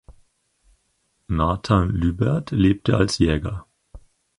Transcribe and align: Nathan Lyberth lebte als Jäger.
Nathan 1.29 1.91
Lyberth 1.91 2.49
lebte 2.49 2.97
als 2.97 3.19
Jäger. 3.19 3.67